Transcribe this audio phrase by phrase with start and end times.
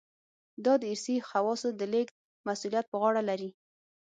[0.65, 2.15] دا د ارثي خواصو د لېږد
[2.47, 3.49] مسوولیت په غاړه لري.